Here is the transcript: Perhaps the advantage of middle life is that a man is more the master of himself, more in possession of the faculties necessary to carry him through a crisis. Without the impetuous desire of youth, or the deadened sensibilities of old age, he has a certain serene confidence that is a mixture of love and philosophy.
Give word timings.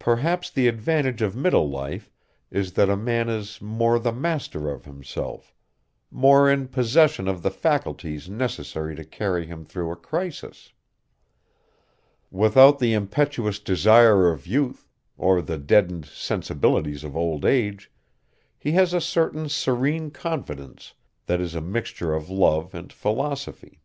Perhaps 0.00 0.50
the 0.50 0.66
advantage 0.66 1.22
of 1.22 1.36
middle 1.36 1.68
life 1.70 2.10
is 2.50 2.72
that 2.72 2.90
a 2.90 2.96
man 2.96 3.28
is 3.28 3.60
more 3.62 4.00
the 4.00 4.10
master 4.10 4.68
of 4.68 4.84
himself, 4.84 5.54
more 6.10 6.50
in 6.50 6.66
possession 6.66 7.28
of 7.28 7.42
the 7.44 7.52
faculties 7.52 8.28
necessary 8.28 8.96
to 8.96 9.04
carry 9.04 9.46
him 9.46 9.64
through 9.64 9.92
a 9.92 9.94
crisis. 9.94 10.72
Without 12.32 12.80
the 12.80 12.92
impetuous 12.94 13.60
desire 13.60 14.32
of 14.32 14.44
youth, 14.44 14.88
or 15.16 15.40
the 15.40 15.56
deadened 15.56 16.04
sensibilities 16.06 17.04
of 17.04 17.16
old 17.16 17.44
age, 17.44 17.92
he 18.58 18.72
has 18.72 18.92
a 18.92 19.00
certain 19.00 19.48
serene 19.48 20.10
confidence 20.10 20.94
that 21.26 21.40
is 21.40 21.54
a 21.54 21.60
mixture 21.60 22.12
of 22.12 22.28
love 22.28 22.74
and 22.74 22.92
philosophy. 22.92 23.80